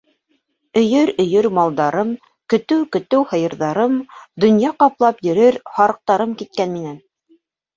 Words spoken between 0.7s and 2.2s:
Өйөр-өйөр малдарым,